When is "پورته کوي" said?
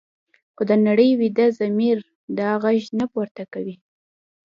3.11-3.75